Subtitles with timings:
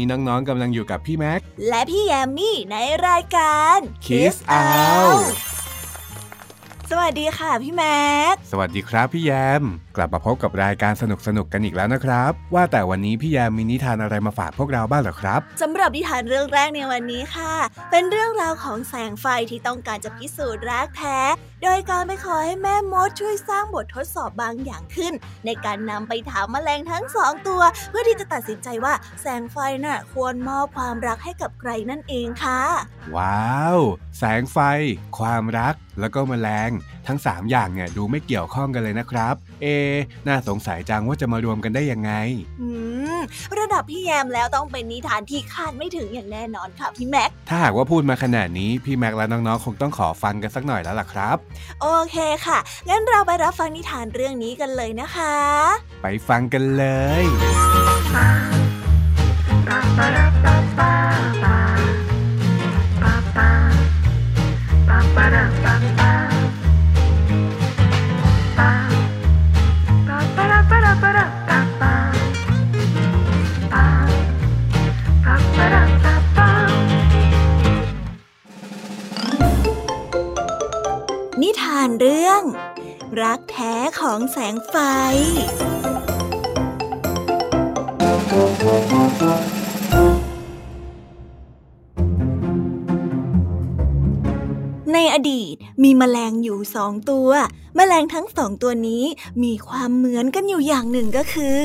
[0.00, 5.24] นนี้น้องๆกำลังอยู่กับพี่แม็ก และพี่แยมมี่ในรายการ Kiss Out
[6.90, 9.30] สวัสดีค่ะพี่แม็ก สวัสดีครับพี่แย
[9.60, 9.62] ม
[9.96, 17.54] กลับมาพบกับรายการสนุกๆกันอีกแล้วนะครับ ว่าแต่วันนี้พี่แยมมีนิทานอะไรมาฝากพวกเราบ้างเหรอครับสำหรับนิทานเรื่องแรกในวันนี้ค่ะ
[17.90, 21.18] เป็นเรื่องราวของแสงไฟที่ต้องการจะพิสูจน์รักแท้
[21.62, 25.14] โดยการไปขอให้แม่มดช่วยสร้างบททดสอบบางอย่างขึ้น
[25.46, 32.60] ในการนำไปถามแมลงทั้งสองตัว เพื่อที่จะตัดสินใจว่าแสงไฟน่ะควรมอบความรักให้กับใครนั่นเองค่ะ
[33.16, 33.80] ว้าว
[34.18, 34.58] แสงไฟ
[35.18, 36.70] ความรักแล้วก็แมลง
[37.06, 39.66] ทั้ง 3 อย่างเนี่ยดูไม่เกี่ยวข้องกันเลยนะครับ เอ
[40.26, 42.12] น่าสงสัยจังว่าจะมารวมกันได้ยังไง
[42.60, 42.68] อื
[43.18, 43.20] ม
[43.58, 51.36] ระดับพี่แยมแล้วต้องเป็นนิทานที่คาดไม่ถึงอย่างแน่นอนค่ะพี่แม็ก ถ้าหากว่าพูดมาขนาดนี้ พี่แม็กและน้องๆ คงต้องขอฟังกันสักหน่อยแล้วล่ะครับ
[51.80, 55.36] โอเคค่ะ งั้นเราไปรับฟังนิทานเรื่องนี้กันเลยนะคะ
[56.02, 56.84] ไปฟังกันเล
[57.22, 57.24] ย
[57.84, 58.30] นิทา
[82.04, 82.42] เรื่อง
[83.22, 84.74] รักแท้ของแสงไฟ
[94.92, 97.30] ในอดีตมีแมลงอยู่สองตัว
[97.76, 99.04] แมลงทั้งสองตัวนี้
[99.42, 101.58] มีความเหมือนกันอยู่อย่างหนึ่งก็คือ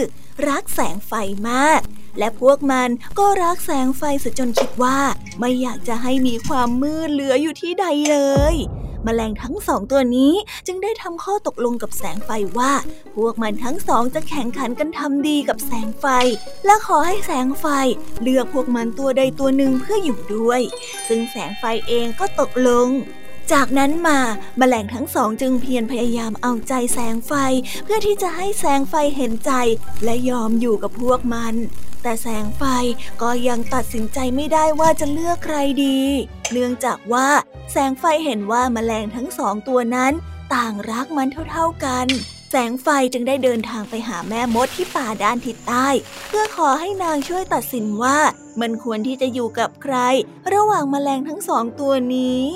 [0.48, 1.12] รักแสงไฟ
[1.50, 1.82] มาก
[2.20, 2.90] และพวกมัน
[3.20, 5.00] ก็รักแสงไฟซะจนคิดว่า
[5.40, 8.20] ไม่อยากจะให้มีความมืดเหลืออยู่ที่ใดเล
[8.56, 8.58] ย
[9.06, 10.34] แมลงทั้งสองตัวนี้
[10.68, 12.74] จึงได้ทำข้อตกลงกับแสงไฟว่า
[13.16, 16.06] พวกมันทั้งสองจะแข่งขันกันทำดีกับแสงไฟ
[16.66, 17.66] และขอให้แสงไฟ
[18.22, 20.62] เลือกพวกมันตัวใดตัวหนึ่งเพื่ออยู่ด้วย
[21.08, 22.90] ซึ่งแสงไฟเองก็ตกลง
[23.54, 24.20] จากนั้นมา
[24.58, 27.34] แมลงทั้งสองจึงเพียรพยายามเอาใจแสงไฟ
[27.84, 29.52] เพื่อที่จะให้แสงไฟเห็นใจ
[30.04, 31.56] และยอมอยู่กับพวกมัน
[32.08, 32.64] แต่แสงไฟ
[33.22, 36.00] ก็ยังตัดสินใจไม่ได้ว่าจะเลือกใครดี
[36.52, 37.28] เนื่องจากว่า
[37.72, 40.14] แสงไฟเห็นว่าแมลงทั้งสองตัวนั้น
[40.56, 42.08] ต่างรักมันเท่าๆกัน
[42.52, 45.88] แสงไฟจึงได้เดินทางไปหาแม่มดที่ป่าด้านทิศใต้
[46.28, 48.18] เพื่อขอให้นางช่วยตัดสินว่า
[48.62, 49.96] มันควรที่จะอยู่กับใคร
[50.54, 52.48] ระหว่างแมลงทั้งสองตัวนี้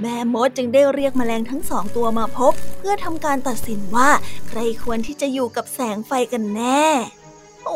[0.00, 4.10] แม่มดจึงได้เรียกแมลงทั้งสองตัวมาพบ เพื่อทำการตัดสินว่า
[4.48, 6.86] ใครควรที่จะอยู่กับแสงไฟกันแน่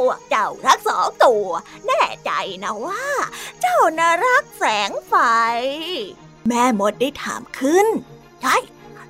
[0.07, 1.49] วกเจ้าทั้งสองตัว
[1.87, 2.31] แน่ใจ
[2.65, 3.07] นะว่า
[3.61, 5.15] เจ้าน่ารักแสงไฟ
[6.49, 7.87] แม่มดได้ถามขึ้น
[8.43, 8.57] ใช่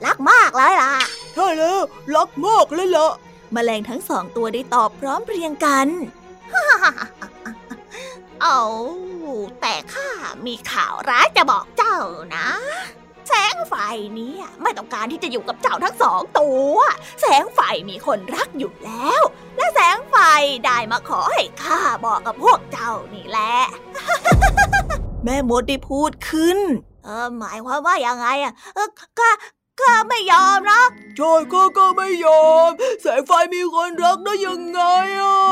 [0.04, 0.92] รักมากเลยล่ะ
[1.34, 1.80] ใช่แล้ว
[2.14, 3.12] รักมากเลยล่ะ
[3.52, 5.88] แมลงทั้งสองตัวได้ตอบพร้อมเพรียงกัน
[8.42, 8.62] เอา
[9.60, 10.08] แต่ข้า
[10.46, 11.98] มีข่าวร้ายจะบอกเจ้า
[12.36, 12.46] นะ
[13.28, 13.74] แสงไฟ
[14.18, 16.76] นี้ไม่ต้องการที่จะอยู่กับเจ้าทั้งสองตัว
[17.20, 19.22] แสงไฟมีคนรักอยู่แล้ว
[19.56, 19.96] และแสง
[20.26, 20.36] ไฟ
[20.66, 23.56] ได้มาขอให้ข้าบอกกับพวกเจ้านี่แหละ
[25.24, 26.58] แม่มดได้พูดขึ้น
[27.04, 29.30] เออหมายความว่ายังไงอะเออข้า
[29.80, 30.82] ข้าไม่ยอมนะ
[31.16, 32.70] ใช่ก็ก็ไม่ยอม
[33.02, 34.80] แสงไฟมีคนรักได้ยังไง
[35.20, 35.42] อะ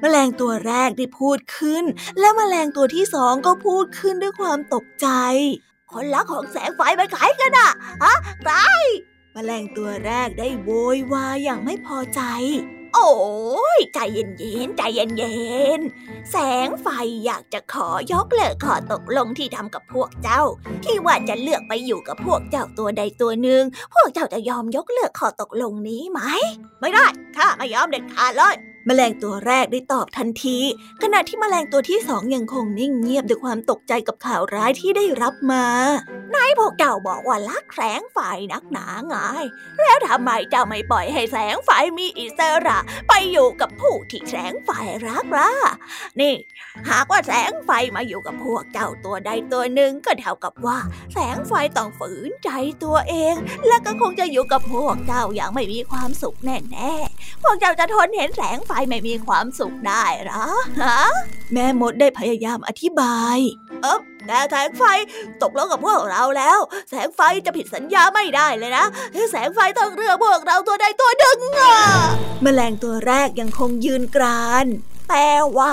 [0.00, 1.84] แมลงตัวแรกได้พูดขึ้น
[2.18, 5.08] และแมลงตัวที่สองก็พูดขึ้นด้วยความตกใจ
[5.90, 7.70] คนรักของแสงไฟมันใครกันอะ
[8.02, 8.52] ฮะใคร
[9.32, 12.22] แมลงตัวแรกได้โวยวายอย่างไม่พอใจ
[12.94, 13.10] โอ้
[13.78, 14.24] ยใจเย็
[14.66, 15.36] นๆใจเย็
[15.78, 16.88] นๆแสงไฟ
[17.26, 20.42] อยากจะขอยกเลิกขอตกลงที่ทำกับพวกเจ้า
[20.84, 23.62] ที่ว่าจะเลือกไปอยู่กับพวกเจ้าตัวใดตัวหนึ่ง
[23.94, 26.20] พวกเจ้าจะยอมยกเลิกขอตกลงนี้ไหม
[26.80, 27.06] ไม่ได้
[27.36, 28.54] ข้าไม่ยอมเด็ดขาดเลย
[28.90, 30.58] แมลงตัวแรกได้ตอบทันที
[31.02, 35.64] ขณะที่แมลงตัวที่สองยังคงนิ่งเงียบด้วยความตกใจกับข่าวร้ายที่ได้รับมา
[36.30, 38.18] ไหนพวกเจ้าบอกว่ารักแสงไฟ
[38.52, 39.14] นักหนาไง
[39.82, 44.70] แล้วทำไมเจ้าไม่ปล่อยให้แสงไฟมีอิสระ ไปอยู่กับผู้ที่แสงไฟ
[45.06, 45.52] รักล่ะ
[46.20, 46.34] นี่
[46.88, 50.78] หากว่าแสงไฟมาอยู่กับพวกเจ้าตัวใดตัวหนึ่งก็เท่ากับว่า
[51.12, 52.50] แสงไฟต้องฝืนใจ
[52.84, 53.34] ตัวเอง
[53.66, 60.44] และก็คงจะอยู่กับพวกเจ้าอย่างไม่มีความสุขแน่ๆพวกเจ้าจะทนเห็นแสงไฟไม่มีความสุขได้หรอ
[60.82, 61.00] ฮะ
[61.52, 63.38] แม่มดได้พยายามอธิบาย
[63.82, 64.82] เอ๊บแต่แสงไฟ
[65.42, 66.58] ตกลงกับพวกเราแล้ว
[66.90, 68.84] แสงไฟจะผิดสัญญาไม่ได้เลยนะ
[69.30, 71.74] แสงไฟต้องเลือกพวกเราตัวใดตัวหนึ่งอะ
[72.42, 74.66] แมลงตัวแรกยังคงยืนกราน
[75.10, 75.28] แต่
[75.58, 75.72] ว่า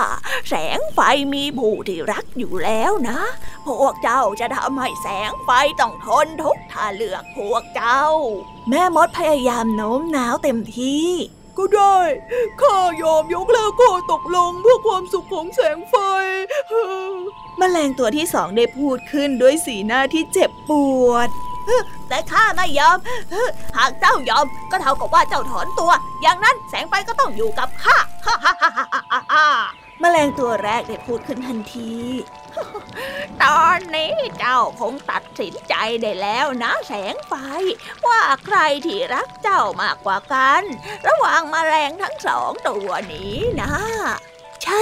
[0.50, 1.00] แสงไฟ
[1.34, 3.20] มีผู้ที่รักอยู่แล้วนะ
[3.66, 5.50] พวกเจ้าจะทำให้แสงไฟ
[5.80, 8.04] ต้องทนทุกถ้าเลือกพวกเจ้า
[8.70, 11.10] แม่มดพยายามโน้มน้าวเต็มที่
[11.58, 11.98] ก็ได้
[12.62, 15.96] ข้ายอมยกเลิกข้อตกลงเพื่อความสุขของแสงไฟ
[17.60, 20.72] มแมลงตัวที่สองได้พูดขึ้นด้วยสีหน้าที่เจ็บป
[21.08, 21.30] วด
[22.10, 22.98] แต่ข้าไม่ยอม
[23.78, 25.92] หากเจ้ายอมก็เท่ากับว่าเจ้าถอนตัว
[26.22, 27.98] อย่างนั้นแสงไฟก็ต้องอยู่กับข้า
[30.00, 31.92] แมลงตัวแรกได้พูดขึ้นทันที
[33.44, 37.34] ตอนนี้เจ้าคงตัดสินใจได้แล้วนะแสงไฟ
[38.08, 40.64] ว่าใครที่รักเจ้ามากกว่ากัน
[41.08, 43.74] ระหว่างแมลงทั้งสองตัวนี้นะ
[44.64, 44.82] ใช่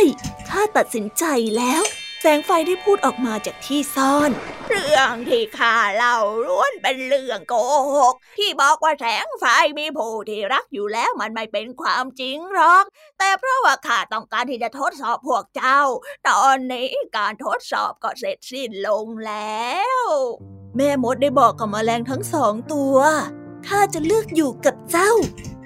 [0.50, 1.25] ข้าตัดสินใจ
[1.58, 1.84] แล้ว
[2.25, 4.31] แสงไฟได้พูดออกมาจากที่ซ่อน
[4.70, 6.18] เรื่องที่ข้าเล่า
[6.48, 7.54] ล้วนเป็นเรื่องโก
[7.98, 9.46] หก ที่บอกว่าแสงไฟ
[9.78, 12.86] มีผู้ที่รักอยู่แล้วมันไม่เป็นความจริงหรอก
[13.20, 15.81] แต่เพราะว่าข้าต้องการที่จะทดสอบพวกเจ้า
[16.30, 20.04] ตอนนี้การทดสอบก็เสร็จสิ้นลงแล้ว
[20.78, 22.98] แม่มดได้บอกกับมแมลงทั้งสองตัว
[23.68, 25.12] ข้าจะเลือกอยู่กับเจ้า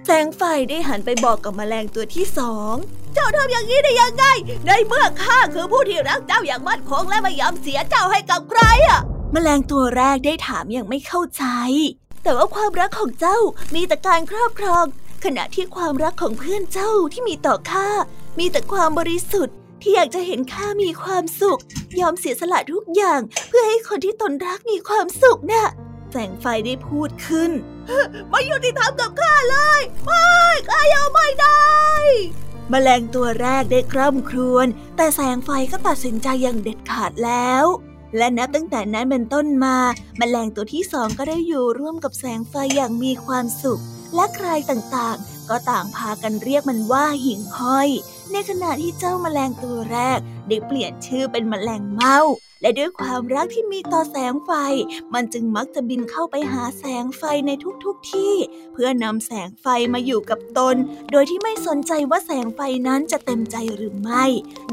[0.06, 2.76] แสงไฟได้หันไปบอกกับมแมลงตัวที่สอง
[3.14, 4.26] เจ้าทำอย่างนี้ได้ยังไง
[4.66, 9.02] ในเมื่อข้าคือผู้ที่รักเจ้าอย่างมั่นคงและไม่ยอมเสียเจ้าให้กับใครอะ
[9.34, 11.44] มแมลงตัวแรกได้ถามอย่างไม่เข้าใจ
[12.24, 13.38] แต่ว่าความรักของเจ้า
[13.76, 14.86] มีแต่การครอบครอง
[15.24, 17.90] ขณะที่ความรักของเพื่อนเจ้าที่มีต่อข้า
[18.40, 21.60] มีแต่ความบริสุทธิ์ที่อยากจะเห็นข้ามีความสุข
[22.00, 25.68] ยอมเสียสละทุกอย่าง เพื่อให้คนที่ตนรักมีความสุขนะ่ะ
[26.12, 27.52] แสงไฟได้พูดขึ้น
[28.30, 30.28] ไม่ยุติธรรมกับข้าเลยไม่
[30.70, 31.68] ข้ายอมไม่ได้
[32.74, 34.68] มแมลงตัวแรกได้คร่ำครวญ
[34.98, 37.66] แต่แสงไฟก็ตัดสินใจอย่างเด็ดขาดแล้ว
[38.18, 39.78] และนับตั้งแต่นั้นเป็นต้นมา
[40.18, 43.82] แมลงตัวที่สองก็ได้อยู่ร่วมกับแสงไฟอย่างมีความสุข
[44.16, 47.90] และใครต่างๆ ก็ต่างพากันเรียกมันว่าหิ่งห้อย
[48.34, 52.20] ในขณะที่เจ้าแมลงตัวแรกได้เปลี่ยนชื่อเป็นแมลงเม่า
[52.62, 54.52] และด้วยความรักที่มีต่อแสงไฟ
[55.14, 58.34] มันจึงมักจะบินเข้าไปหาแสงไฟในทุกๆทที่
[58.74, 60.76] เพื่อนำแสงไฟมาอยู่กับตน
[61.12, 64.26] โดยที่ไม่สนใจว่าแสงไฟนั้นจะเต็มใจหรือไม่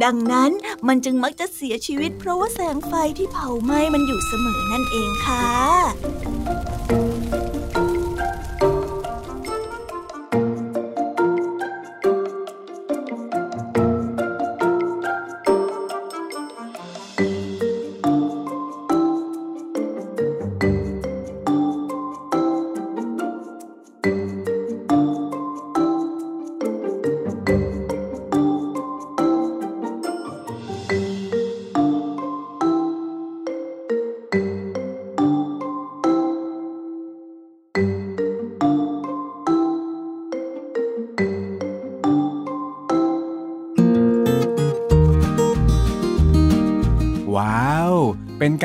[0.04, 0.50] ดังนั้น
[0.88, 7.03] มันจึงมักจะเสียชีวิตเพราะว่าแสงไฟที่เผาไหม้มันอยู่เสมอนั่นเองค่ะ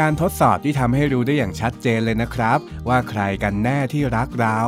[0.09, 4.59] การทดสอบที่ทำให้รู้ได้อย่างชัดเจนเลยนะครับ ว่าใครกันแน่ที่รักเรา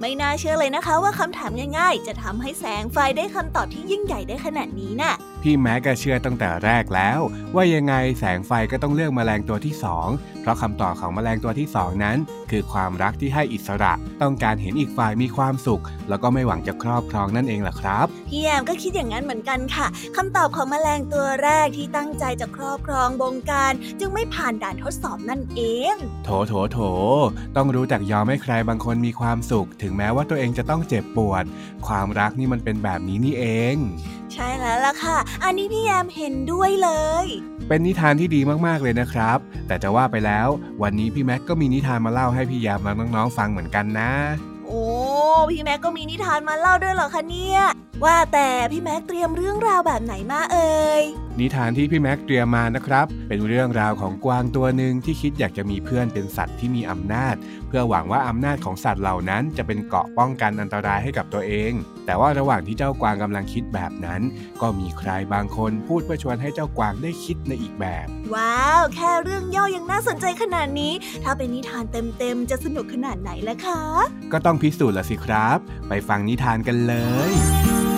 [0.00, 7.20] ไม่น่าเชื่อเลยนะคะว่าคำถามง่ายๆ จะทำให้แสงไฟได้คำตอบที่ยิ่งใหญ่ได้ขนาดนี้นะ่ะ พี่แม็กก็เชื่อตั้งแต่แรกแล้ว
[7.54, 10.08] ว่ายังไงแสงไฟก็ต้องเลือกแมลงตัวที่สอง
[10.40, 12.16] เพราะคำตอบของแมลงตัวที่สองนั้น
[12.50, 13.92] คือความรักที่ให้อิสระ
[14.22, 25.60] ต้องการเห็นอีกฝ่ายมีความสุข แล้วก็ไม่หวังจะครอบครองนั่นเองแหละครับ พี่แอมก็คิดอย่างนั้นเหมือนกันค่ะคำตอบของแมลงตัวแรกที่ตั้งใจจะครอบครองบงการ จึงไม่ผ่านด่านทดสอบนั่นเอ
[25.92, 25.94] ง
[26.24, 26.78] โถโถโถ
[27.56, 31.44] ต้องรู้จักยอมให้ใครบางคนมีความสุข ถึงแม้ว่าตัวเองจะต้องเจ็บปวด
[31.86, 33.44] ความรักนี่มันเป็นแบบนี้นี่เอ
[33.74, 33.76] ง
[34.34, 36.90] ใช่แล้วล่ะค่ะ อันนี้พี่แยมเห็นด้วยเล
[37.24, 37.26] ย
[37.68, 40.48] เป็นนิทานที่ดีมากๆเลยนะครับ แต่จะว่าไปแล้ว
[40.82, 44.12] วันนี้พี่แม็กก็มีนิทานมาเล่าให้พี่แยมและน้องๆฟังเหมือนกันนะ
[44.66, 44.84] โอ้
[45.50, 47.60] พี่แม็กก็มีนิทานมาเล่าด้วยเหรอคะเนี่ย
[48.04, 51.02] ว่าแต่พี่แม็กเตรียมเรื่องราวแบบไหนมาเอ่ย
[51.38, 57.34] นิทานที่พี่แม็กเตรียมมานะครับ เป็นเรื่องราวของกวางตัวหนึ่งที่คิดอยากจะมีเพื่อนเป็นสัตว์ที่มีอำนาจ
[57.68, 61.72] เพื่อหวังว่าอำนาจของสัตว์เหล่านั้นจะเป็นเกาะป้องกันอันตรายให้กับตัวเอง
[62.06, 64.20] แต่ว่าระหว่างที่เจ้ากวางกำลังคิดแบบนั้น
[64.60, 70.92] ก็มีใครบางคนพูดเพื่อชวนให้เจ้ากวางได้คิดในอีกแบบ ว้าว แค่เรื่องย่อยังน่าสนใจขนาดนี้
[71.24, 71.84] ถ้าเป็นนิทาน
[72.18, 73.82] เต็มๆจะสนุกขนาดไหนล่ะคะ
[74.32, 75.58] ก็ต้องพิสูจน์ละสิครับ
[75.88, 76.94] ไปฟังนิทานกันเล
[77.30, 77.89] ย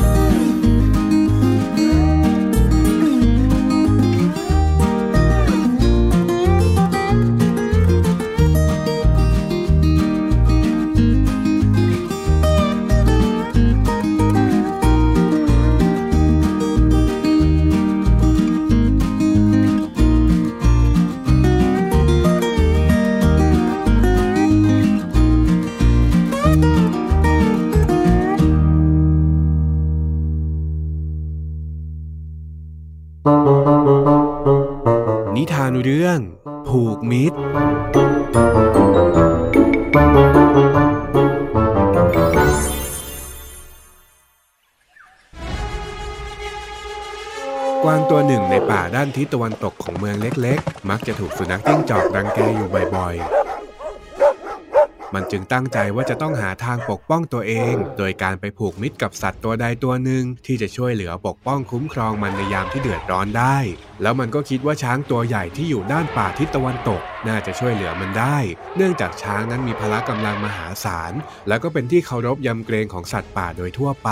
[49.18, 53.42] ทิศตะวันตกของเมืองเล็กๆ มักจะถูกสุนัขจิ้งจอกรังแกอยู่บ่อยๆ
[55.16, 63.58] มันจึงตั้งใจว่าจะต้องหาทางปกป้องตัวเอง โดยการไปผูกมิตรกับสัตว์ตัวใดตัวหนึ่งที่จะช่วยเหลือปกป้องคุ้มครองมันในยามที่เดือดร้อนได้
[64.02, 68.38] แล้วมันก็คิดว่าช้างตัวใหญ่ที่อยู่ด้านป่าทิศตะวันตก น่าจะช่วยเหลือมันได้
[68.76, 71.12] เนื่องจากช้างนั้นมีพละกำลังมหาศาล
[71.48, 74.10] แล้วก็เป็นที่เคารพยำเกรงของสัตว์ป่าโดยทั่วไป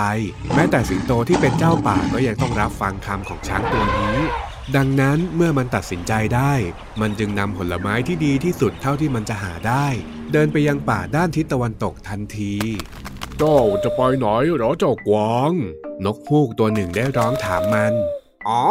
[0.55, 6.53] แม้แต่สิงโตที่เป็นเจ้าป่าก็ยังต้องรับฟังคำของช้างตัวนี้ ดังนั้นเมื่อมันตัดสินใจได้
[7.01, 9.87] มันจึงนำผลไม้ที่ดีที่สุดเท่าที่มันจะหาได้
[10.31, 12.55] เดินไปยังป่าด้านทิศตะวันตกทันที
[13.37, 14.27] เจ้าจะไปไหน
[14.57, 15.51] หรอเจ้ากวาง
[16.05, 17.93] นกฮูกตัวหนึ่งได้ร้องถามมัน
[18.47, 18.63] อ๋อ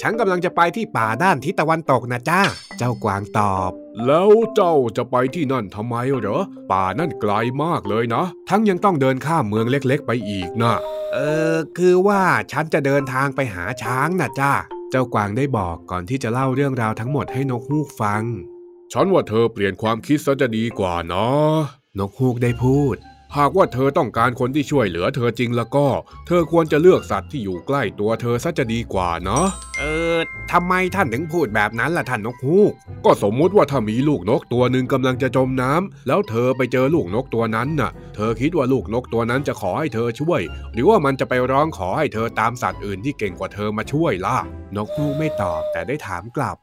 [0.00, 2.42] ฉันกำลังจะไปที่ป่าด้านทิศตะวันตกนะจ้า
[2.78, 3.70] เจ้ากวางตอบ
[4.06, 10.74] แล้วเจ้าจะไปที่นั่นทำไมเหรอ ป่านั่นไกลมากเลยนะ ทั้งยังต้องเดินข้ามเมืองเล็กๆ ไปอีกนะ
[11.12, 11.18] เอ
[11.54, 14.52] อ คือว่าฉันจะเดินทางไปหาช้างนะจ้า
[14.90, 18.22] เจ้ากวางได้บอกก่อนที่จะเล่าเรื่องราวทั้งหมดให้นกฮูกฟัง
[18.92, 21.28] ฉันว่าเธอเปลี่ยนความคิดซะจะดีกว่านะ
[21.98, 22.96] นกฮูกได้พูด
[23.36, 25.86] หากว่าเธอต้องการคนที่ช่วยเหลือเธอจริงแล้วก็
[26.26, 29.46] เธอควรจะเลือกสัตว์ที่อยู่ใกล้ตัวเธอซะจะดีกว่าเนาะ
[29.78, 29.97] เออ
[30.52, 32.72] ทำไมท่านถึงพูดแบบนั้นล่ะท่านนกฮูก
[33.04, 40.40] ก็สมมุติว่าถ้ามีลูกนกตัวหนึ่งกำลังจะจมน้ำแล้วเธอไปเจอลูกนกตัวนั้นน่ะ เธอคิดว่าลูกนกตัวนั้นจะขอให้เธอช่วย
[40.72, 44.36] หรือว่ามันจะไปร้องขอให้เธอตามสัตว์อื่นที่เก่งกว่าเธอมาช่วยล่ะ
[44.76, 46.58] นกฮูกไม่ตอบแต่ได้ถามกลับ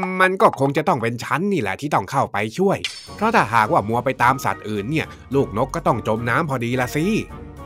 [0.00, 2.78] มมันก็คงจะต้องเป็นฉันนี่แหละที่ต้องเข้าไปช่วย
[3.16, 7.06] เพราะถ้าหากว่ามัวไปตามสัตว์อื่นเนี่ย ลูกนกก็ต้องจมน้ำพอดีละสิ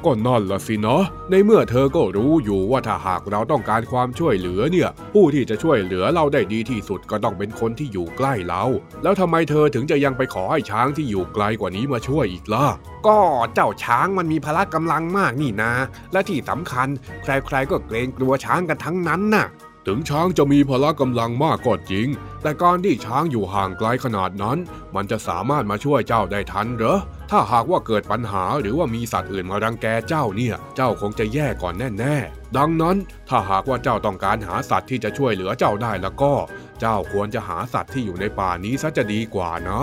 [0.06, 8.64] ก็นั่นละสินะ ในเมื่อเธอก็รู้อยู่ว่าถ้าหากเราต้องการความช่วยเหลือเนี่ย ผู้ที่จะช่วยเหลือเราได้ดีที่สุดก็ต้องเป็นคนที่อยู่ใกล้เรา
[9.02, 12.66] แล้วทำไมเธอถึงจะยังไปขอให้ช้างที่อยู่ไกลกว่านี้มาช่วยอีกล่ะ
[13.06, 13.18] ก็
[13.54, 15.72] เจ้าช้างมันมีพละกำลังมากนี่นะ
[16.12, 16.88] และที่สำคัญ
[17.22, 19.46] ใครๆก็เกรงกลัวช้างกันทั้งนั้นน่ะ
[19.86, 22.06] ถึงช้างจะมีพละกำลังมากก็จริง
[22.42, 24.58] แต่การที่ช้างอยู่ห่างไกลขนาดนั้น
[24.94, 26.98] มันจะสามารถมาช่วยเจ้าได้ทันเหรอ
[27.30, 32.96] ถ้าหากว่าเกิดปัญหาหรือว่ามีสัตว์อื่นมารังแกเจ้าเนี่ย เจ้าคงจะแย่ก่อนแน่ๆ ดังนั้น
[33.28, 36.32] ถ้าหากว่าเจ้าต้องการหาสัตว์ที่จะช่วยเหลือเจ้าได้แล้วก็
[36.80, 39.82] เจ้าควรจะหาสัตว์ที่อยู่ในป่านี้ซะจะดีกว่านะ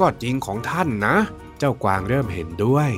[0.00, 1.16] ก็จริงของท่านนะ
[1.58, 2.90] เจ้ากวางเริ่มเห็นด้วย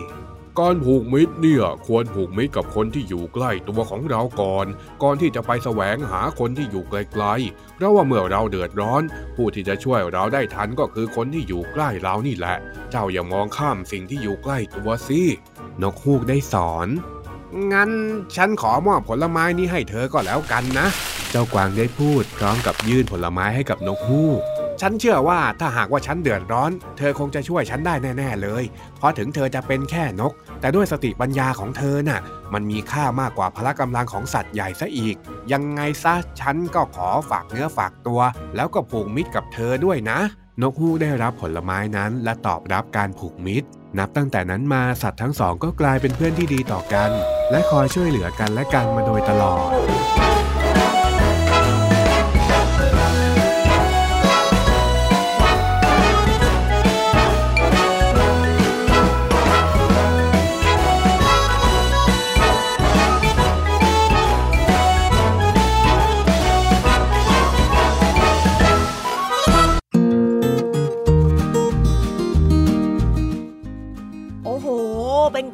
[0.60, 4.66] การผูกมิตรเนี่ยควรผูกมิตรกับคนที่อยู่ใกล้ตัวของเราก่อน
[5.02, 9.02] ก่อนที่จะไปแสวงหาคนที่อยู่ไกลๆเพราะว่าเมื่อเราเดือดร้อน
[9.36, 12.56] ผู้ที่จะช่วยเราได้ทันก็คือคนที่อยู่ใกล้เรานี่แหละ
[12.90, 15.22] เจ้าอย่ามองข้ามสิ่งที่อยู่ใกล้ตัวสิ
[15.82, 16.88] นกฮูกได้สอน
[17.72, 17.90] งั้น
[18.36, 20.86] ฉันขอมอบผลไม้นี้ให้เธอก็แล้วกันนะ
[21.30, 24.42] เจ้ากวางได้พูดพร้อมกับยื่นผลไม้ให้กับนกฮูก
[24.80, 28.64] ฉันเชื่อว่าถ้าหากว่าฉันเดือดร้อน เธอคงจะช่วยฉันได้แน่ ๆ เลย
[28.98, 32.20] เพราะถึงเธอจะเป็นแค่นก แต่ด้วยสติปัญญาของเธอน่ะ
[32.54, 35.16] มันมีค่ามากกว่าพละกำลังของสัตว์ใหญ่ซะอีก
[35.52, 38.20] ยังไงซะฉันก็ขอฝากเนื้อฝากตัว
[38.56, 40.18] แล้วก็ผูกมิตรกับเธอด้วยนะ
[40.62, 43.66] นกฮูกได้รับผลไม้นั้น และตอบรับการผูกมิตร
[43.98, 47.10] นับตั้งแต่นั้นมาสัตว์ทั้งสองก็กลายเป็นเพื่อนที่ดีต่อกัน
[47.50, 49.68] และคอยช่วยเหลือกันและกันมาโดยตลอด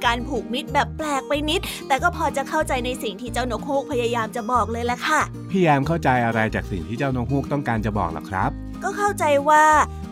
[0.06, 8.50] การผูกมิตรแบบแปลกไปนิด แต่ก็พอจะเข้าใจในสิ่งที่เจ้านกฮูกพยายามจะบอกเลยแหละค่ะ พี่แยมเข้าใจอะไรจากสิ่งที่เจ้านกฮูกต้องการจะบอกหรอครับ
[8.82, 9.64] ก็เข้าใจว่า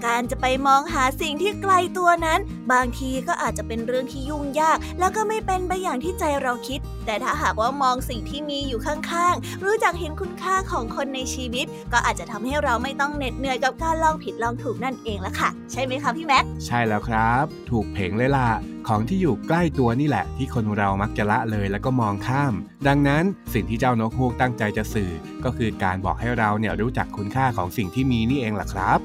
[0.07, 2.41] การจะไปมองหาสิ่งที่ไกลตัวนั้น
[2.73, 18.49] บางทีก็อาจจะเป็นเรื่องที่ยุ่งยาก แล้วก็ไม่เป็นไปอย่างที่ใจเราคิด แต่ถ้าหากว่ามองสิ่งที่มีอยู่ข้างๆ รู้จักเห็นคุณค่าของคนในชีวิต ก็อาจจะทำให้เราไม่ต้องเหน็ดเหนื่อยกับการลองผิดลองถูกนั่นเองละค่ะ ใช่ไหมคะพี่แม็กใช่แล้วครับ ถูกเพงเลยล่ะ
[18.89, 22.55] ของที่อยู่ใกล้ตัวนี่แหละ ที่คนเรามักจะละเลยแล้วก็มองข้าม
[22.87, 25.13] ดังนั้นสิ่งที่เจ้านกฮูกตั้งใจจะสื่อ
[25.45, 28.99] ก็คือการบอกให้เราเนี่ยรู้จักคุณค่าของสิ่งที่มีนี่เองล่ะครับ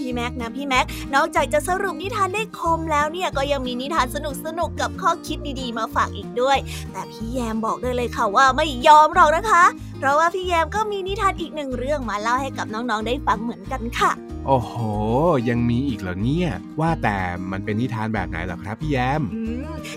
[0.00, 6.58] พี่แม็กนะพี่แม็กนอกจากจะสรุปนิทานได้คมแล้วเนี่ยก็ยังมีนิทานสนุกสนุกกับข้อคิดดีๆมาฝากอีกด้วย
[6.92, 9.64] แต่พี่แยมบอกได้เลยค่ะว่าไม่ยอมหรอกนะคะ
[9.98, 14.12] เพราะว่าพี่แยมก็มีนิทานอีกหนึ่งเรื่องมาเล่าให้กับน้องๆได้ฟังเหมือนกันค่ะ
[14.46, 14.72] โอ้โห
[15.48, 17.18] ยังมีอีกเหรอเนี่ย ว่าแต่
[17.50, 19.22] มันเป็นนิทานแบบไหนหรอครับพี่แยม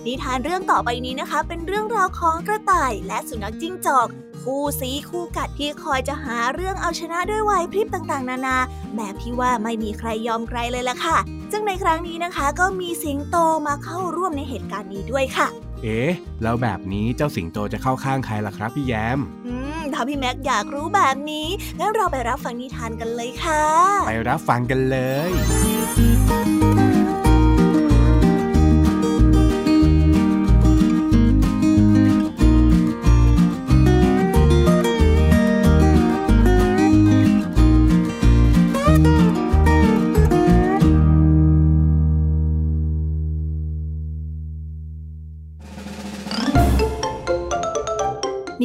[0.08, 4.08] นิทานเรื่องต่อไปนี้นะคะ เป็นเรื่องราวของกระต่ายและสุนัขจิ้งจอก
[4.44, 8.58] คคู่ซีคู่กัดที่คอยจะหาเรื่องเอาชนะด้วยไหวพริบต่างๆ นานา
[8.96, 11.18] แบบที่ว่าไม่มีใครยอมใครเลยล่ะค่ะ
[11.52, 13.38] ซึ่งในครั้งนี้นะคะ ก็มีสิงโต
[13.68, 15.48] มาเข้าร่วมในเหตุการณ์นี้ด้วยค่ะ
[15.84, 16.12] เอ๊ะ
[16.44, 19.65] แล้วแบบนี้เจ้าสิงโตจะเข้าข้างใครล่ะครับพี่แยมอืม
[19.96, 21.48] ถ้าพี่แม็กอยากรู้แบบนี้
[21.80, 23.64] งั้นเราไปรับฟังนิทานกันเลยค่ะ
[24.08, 24.98] ไปรับฟังกันเล
[25.30, 25.32] ย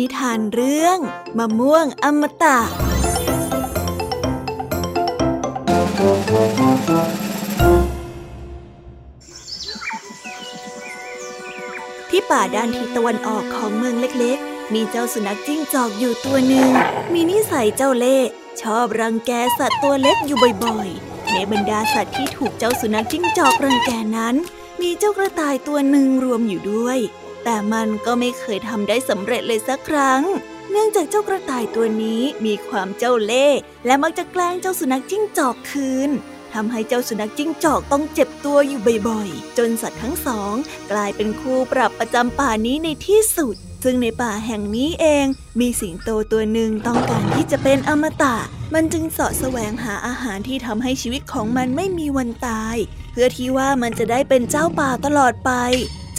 [0.01, 0.99] นิทานเรื่อง
[1.39, 2.59] มะม่วงอมตะ
[12.11, 16.69] ที่ป่าด้านทิศตะวันออกของเมืองเล็กๆ มีเจ้าสุนัขจิ้งจอกอยู่ตัวหนึ่ง
[17.13, 18.29] มีนิสัยเจ้าเล่ห์
[18.61, 24.35] ชอบรังแกสัตว์ตัวเล็กอยู่บ่อยๆ ในบรรดาสัตว์ที่ถูกเจ้าสุนัขจิ้งจอกรังแกนั้น
[24.81, 27.01] มีเจ้ากระต่ายตัวหนึ่งรวมอยู่ด้วย
[27.45, 30.23] แต่มันก็ไม่เคยทำได้สำเร็จเลยสักครั้ง
[30.71, 36.11] เนื่องจากเจ้ากระต่ายตัวนี้มีความเจ้าเล่ห์และมักจะแกล้งเจ้าสุนัขจิ้งจอกคืน
[36.55, 40.55] ทำให้เจ้าสุนัขจิ้งจอกต้องเจ็บตัวอยู่บ่อยๆ จนสัตว์ทั้งสอง
[40.91, 45.27] กลายเป็นคู่ปรับประจำป่านี้ในที่สุด ซึ่งในป่าแห่งนี้เอง
[45.61, 48.37] มีสิงโตตัวหนึ่งต้องการที่จะเป็นอมตะ
[48.75, 52.77] มันจึงเสาะแสวงหาอาหารที่ทำให้ชีวิตของมันไม่มีวันตาย
[53.13, 55.51] เพื่อที่ว่ามันจะได้เป็นเจ้าป่าตลอดไป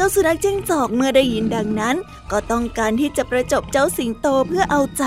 [0.03, 1.96] จ้าสุนัขจิ้งจอกเมื่อได้ยินดังนั้น
[2.31, 5.05] ก็ต้องการที่จะประจบเจ้าสิงโตเพื่อเอาใจ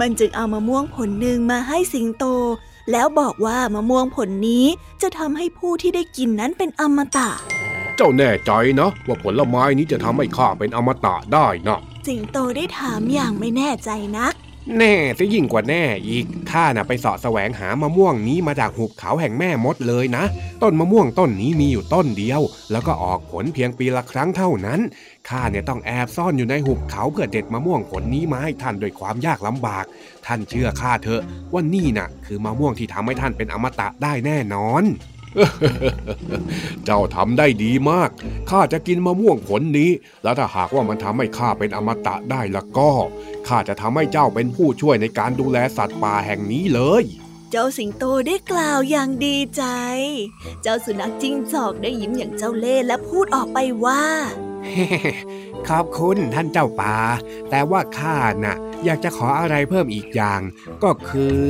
[0.00, 2.24] มันจึงเอามะม่วงผลหนึ่งมาให้สิงโต
[2.92, 4.66] แล้วบอกว่ามะม่วงผลนี้
[5.02, 7.30] จะทำให้ผู้ที่ได้กินนั้นเป็นอมตะ
[7.96, 14.34] เจ้าแน่ใจนะว่าผลไม้นี้จะทำให้ข้าเป็นอมตะได้นะสิงโตได้ถามอย่างไม่แน่ใจนัก
[14.76, 20.24] แน่ซะยิ่งกว่าแน่อีก ข้าน่ะไปเสาะแสวงหามะม่วงนี้มาจากหุบเขาแห่งแม่มดเลยนะ
[20.62, 22.40] ต้นมะม่วงต้นนี้มีอยู่ต้นเดียว
[22.72, 24.80] แล้วก็ออกผลเพียงปีละครั้งเท่านั้น
[25.28, 29.84] ข้าเนี่ยต้องแอบซ่อนอยู่ในหุบเขาเพื่อเด็ดมะม่วงผลนี้มาให้ท่านด้วยความยากลำบาก
[30.26, 34.84] ท่านเชื่อข้าเถอะว่านี่น่ะ คือมะม่วงที่ทำให้ท่านเป็นอมตะได้แน่นอน
[36.84, 38.10] เจ้าทำได้ดีมาก
[38.50, 39.90] ข้าจะกินมะม่วงผลนี้
[40.22, 42.92] แล้วถ้าหากว่ามันทำให้ข้าเป็นอมตะได้ละก็
[43.48, 47.04] ข้าจะทำให้เจ้าเป็นผู้ช่วยในการดูแลสัตว์ป่าแห่งนี้เลย
[47.50, 49.64] เจ้าสิงโตได้กล่าวอย่างดีใจ
[50.62, 54.02] เจ้าสุนัขจิ้งจอกได้ยิ้มอย่างเจ้าเล่ห์และพูดออกไปว่า
[55.68, 56.96] ขอบคุณท่านเจ้าป่า
[57.50, 60.40] แต่ว่าข้าน่ะ อยากจะขออะไรเพิ่มอีกอย่าง
[60.84, 61.40] ก็คือ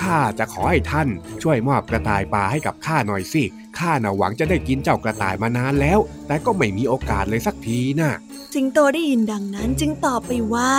[0.00, 1.08] ข้าจะขอให้ท่าน
[1.42, 3.42] ช่วยมอบกระต่ายป่าให้กับข้าหน่อยสิ
[3.78, 8.12] ข้าน่ะหวังจะได้กินเจ้ากระต่ายมานานแล้ว แต่ก็ไม่มีโอกาสเลยสักทีน่ะ
[8.54, 10.72] สิงโตได้ยินดังนั้นจึงตอบไปว่า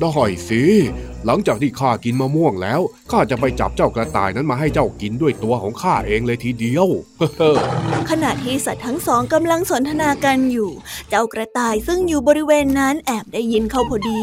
[0.00, 0.14] ได้
[0.48, 0.62] สิ
[1.26, 6.86] หลังจากที่ข้ากินมะม่วงแล้วข้าจะไปจับเจ้ากระต่ายนั้นมาให้เจ้ากินด้วยตัวของข้าเองเลยทีเดียว
[8.10, 10.70] ขณะที่สัตว์ทั้งสองกำลังสนทนากันอยู่
[11.10, 14.22] เจ้ากระต่ายซึ่งอยู่บริเวณนั้นแอบได้ยินเขาพอดี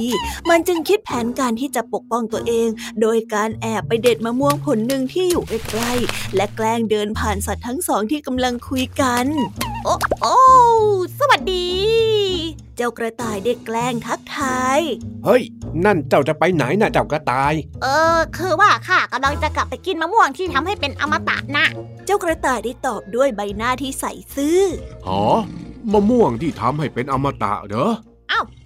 [0.49, 2.67] มันจึงคิดแผนการที่จะปกป้องตัวเอง
[3.01, 9.25] โดยการแอบไปเด็ดมะม่วงผลหนึ่งที่อยู่ใกล้ๆและแกล้งเดินผ่านสัตว์ทั้งสองที่กำลังคุยกัน
[9.85, 10.37] โอ้โอ้
[11.19, 11.67] สวัสดี
[12.77, 14.79] เจ้ากระต่ายได้แกล้งทักทาย
[15.25, 15.41] เฮ้ย
[15.85, 21.65] นั่นเจ้าจะไปไหนน่ะเจ้ากระต่าย เออ คือว่าข้ากำลังจะกลับไปกินมะม่วงที่ทำให้เป็นอมตะนะ
[22.05, 24.05] เจ้ากระต่ายได้ตอบด้วยใบหน้าที่ใส
[24.35, 24.61] ซื่อ
[25.05, 25.23] หอ
[25.91, 27.91] มะม่วงที่ทำให้เป็นอมตะเหรอ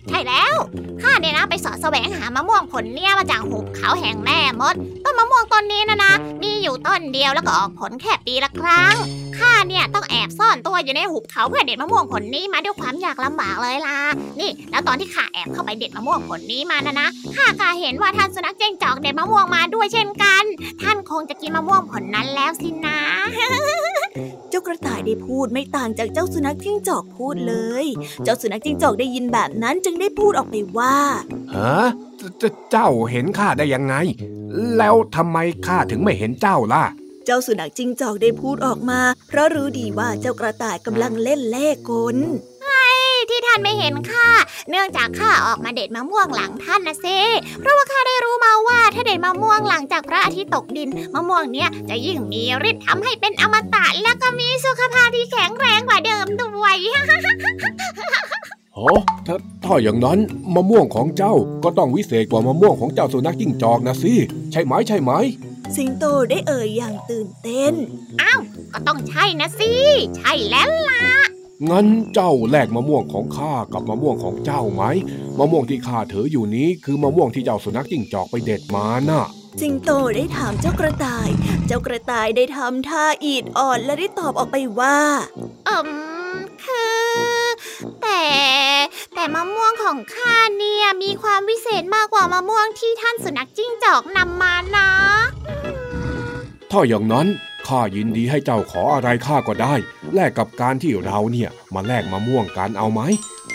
[0.10, 0.56] ใช่แล้ว
[1.02, 8.94] ข้าเนี่ยนะไปสอแสวงหามะม่วงผลเนี่ยมาจากหุบเขาแห่งแม่มด ต้นมะม่วงต้นนี้นะนะ มีอยู่ต้นเดียวแล้วก็ออกผลแค่ปีละครั้ง
[9.38, 13.98] ข้าเนี่ยต้องแอบซ่อนตัวอยู่ในหุบเขาเพื่อเด็ดมะม่วงผลนี้มาด้วยความยากลำบากเลยล่ะ
[14.40, 20.44] นี่ แล้วตอนที่ข้าแอบเข้าไปเด็ดมะม่วงผลนี้มานะนะข้าก็เห็นว่าท่านสุนัขเจ้งจอกเด็ดมะม่วงมาด้วยเช่นกัน
[20.82, 23.00] ท่านคงจะกินมะม่วงผลนั้นแล้วสินะ
[24.50, 27.86] เจ้ากระต่ายได้พูดไม่ต่างจากเจ้าสุนัขจิ้งจอกพูดเลย
[28.24, 30.98] เจ้าสุนัขจิ้งจอกได้ยินแบบนั้นจึงได้พูดออกไปว่า
[31.56, 31.78] ฮะ
[32.40, 33.96] เจเจ้าเห็นข้าได้ยังไง
[34.78, 36.84] แล้วทำไมข้าถึงไม่เห็นเจ้าล่ะ
[37.26, 42.18] เจ้าสุนัขจิ้งจอกได้พูดออกมา เพราะรู้ดีว่าเจ้ากระต่ายกำลังเล่นเล่กล
[43.30, 44.28] ที่ท่านไม่เห็นข้า
[44.70, 47.06] เนื่องจากข้าออกมาเด็ดมะม่วงหลังท่านนะเซ
[47.60, 56.76] เพราะว่าข้าได้รู้มาว่าถ้าเด็ดมะม่วงหลังจากพระอาทิตย์ตกดินมะม่วงเนี้ยจะยิ่งมีฤทธิ์ทำให้เป็นอมตะ และก็มีสุขภาพที่แข็งแรงกว่าเดิมด้วย
[58.80, 58.94] โอ้
[59.28, 59.36] ถ้า
[59.66, 60.20] ถ้าอย่างนั้น
[60.56, 64.14] มะม่วงของเจ้าก็ต้องวิเศษกว่ามะม่วงของเจ้าสุนัขจิ้งจอกนะสิ
[64.52, 65.12] ใช่ไหมใช่ไหม
[65.76, 67.74] สิงโตได้เอ่ยอย่างตื่นเต้น
[68.74, 69.72] ก็ต้องใช่นะสิ
[70.18, 71.04] ใช่แล้วล่ะ
[71.70, 74.84] งั้นเจ้าแลกมะม่วงของข้ากับมะม่วงของเจ้าไหม
[75.38, 79.26] มะม่วงที่ข้าถืออยู่นี้คือมะม่วงที่เจ้าสุนัขจิ้งจอกไปเด็ดมาน่ะ
[79.62, 81.30] สิงโตได้ถามเจ้ากระต่าย
[81.68, 84.98] เจ้ากระต่ายได้ทำท่าอีดอ่อนและได้ตอบออกไปว่า
[85.68, 85.90] อืม
[86.64, 86.97] คือ
[88.08, 88.26] แต่
[89.14, 94.90] แต่มะม่วงของข้าเนี่ยมีความวิเศษมากกว่ามะม่วงที่ท่านสุนัขจิ้งจอกนำมานะ
[96.72, 97.28] ถ้าอย่างนั้น
[97.68, 99.74] ข้ายินดีให้เจ้าขออะไรข้าก็ได้
[100.14, 103.02] แลกกับการที่เราเนี่ยมาแลกมะม่วงกันเอาไหม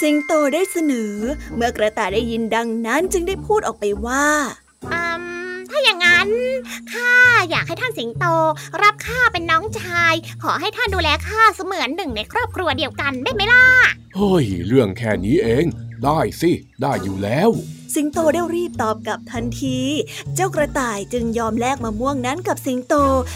[0.00, 1.14] สิงโตได้เสนอ
[1.56, 4.61] เมื่อกระต่ายได้ยินดังนั้นจึงได้พูดออกไปว่าอืม
[5.72, 6.28] ถ้าอย่างนั้น
[6.92, 7.12] ข้า
[7.50, 8.24] อยากให้ท่านสิงโต
[8.82, 13.64] รับข้าเป็นน้องชาย ขอให้ท่านดูแลข้าเสมือนหนึ่งในครอบครัวเดียวกันได้ไหมล่ะ
[14.16, 15.64] เฮ้ย เรื่องแค่นี้เอง
[16.04, 16.50] ได้สิ
[16.82, 17.50] ได้อยู่แล้ว
[17.94, 19.78] สิงโตได้รีบตอบกลับทันที
[20.34, 22.94] เจ้ากระต่ายจึงยอมแลกมะม่วงนั้นกับสิงโต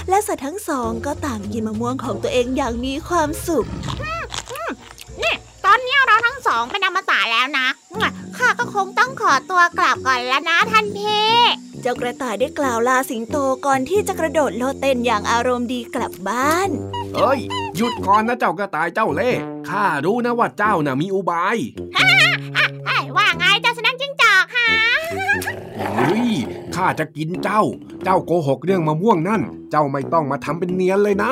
[0.09, 3.67] และสัตว์ทั้งสองก็ต่างกินมะม่วงของตัวเองอย่างมีความสุข
[5.23, 7.69] นี่ตอนนี้เราทั้งสองเป็นอมตะแล้วนะ
[8.37, 11.01] ข้าก็คงต้องขอตัวกลับก่อนแล้วนะท่านเพ
[11.66, 16.71] เจ้ากระต่ายได้กล่าวลาสิงโตก่อนที่จะกระโดดโลดเต้นอย่างอารมณ์ดีกลับบ้าน
[17.15, 17.41] เฮ้ย
[17.77, 19.31] หยุดก่อนนะเจ้ากระต่ายเจ้าเล่
[19.69, 21.57] ข้ารู้นะว่าเจ้าน่ะมีอุบาย
[23.17, 24.69] ว่าไงเจ้าสนักจิ้งจอกฮะ
[25.97, 26.29] เฮ้ย
[26.75, 27.63] ข้าจะกินเจ้า
[28.05, 31.31] เจ้าโกหกเรื่องมะม่วงนั่น เจ้าไม่ต้องมาทำเป็นเนียนเลยนะ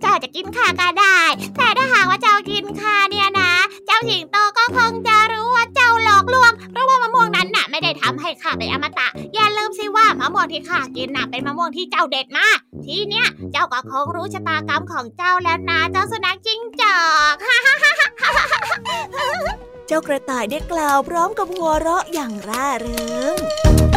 [0.00, 1.18] เจ้าจะกินข้าก็ได้
[1.56, 3.52] แต่ถ้าหากว่าเจ้ากินข้าเนี่ยนะ
[3.86, 7.19] เจ้าสิงโตก็คงจะรู้ว่าเจ้าหลอกลวงเพราะว่ามะม่วงนั้นน่ะไม่ได้
[8.02, 12.46] ทำให้ข้าเป็นอมตะ อย่าลืมสิว่ามะม่วงที่ข้ากินน่ะเป็นมะม่วงที่เจ้าเด็ดมา
[12.84, 17.00] ทีเนี้ยเจ้าก็คงรู้ชะตากรรมของเจ้าแล้วนะเจ้าสุนัขจิ้งจอ
[17.32, 17.34] ก
[19.86, 23.89] เจ้ากระต่ายได้กล่าวพร้อมกับหัวเราะอย่างร่าเริง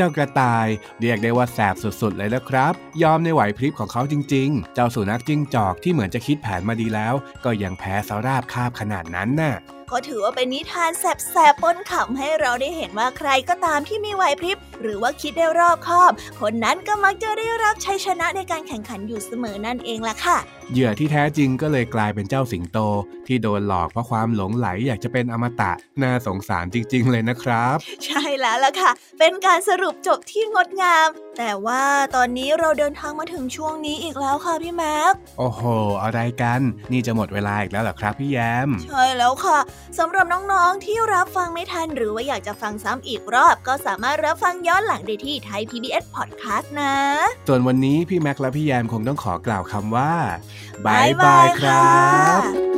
[0.00, 0.68] เจ้ากระต่าย
[1.00, 9.54] เรียกได้ว่าแสบสุดๆเลยนะครับ ยอมในไหวพริบของเขาจริง ๆ เจ้าสุนัขจิ้งจอกที่เหมือนจะคิดแผนมาดีแล้ว ก็ยังแพ้สาราบคาบขนาดนั้นน่ะ
[9.92, 20.38] ก็ถือว่าเป็นนิทานแสบๆปนขำให้เราได้เห็นว่าใครก็ตามที่มีไหวพริบ หรือว่าคิดได้รอบคอบ คนนั้นก็มักจะได้รับชัยชนะในการแข่งขันอยู่เสมอนั่นเองล่ะค่ะ
[20.72, 22.78] เหยื่อที่แท้จริงก็เลยกลายเป็นเจ้าสิงโต
[23.26, 25.72] ที่โดนหลอกเพราะความหลงไหลอยากจะเป็นอมตะ
[26.02, 31.82] น่าสงสารจริง ๆ เลยนะครับ ใช่แล้วล่ะค่ะ เป็นการสรุปจบที่งดงาม แต่ว่า
[32.16, 35.62] ตอนนี้เราเดินทางมาถึงช่วงนี้อีกแล้วค่ะพี่แม็กโอ้โห
[36.02, 36.60] อะไรกัน
[36.92, 39.58] นี่จะหมดเวลาอีกแล้วเหรอครับพี่แยม ใช่แล้วค่ะ
[39.98, 46.96] สำหรับน้องๆที่รับฟังไม่ทันหรือว่าอยากจะฟังซ้ำอีกรอบ ก็สามารถรับฟังย้อนหลังได้ที่ Thai PBS Podcast นะ
[47.48, 50.12] ส่วนวันนี้พี่แม็กและพี่แยมคงต้องขอกล่าวคำว่า
[50.86, 52.02] bye bye ครั
[52.40, 52.77] บ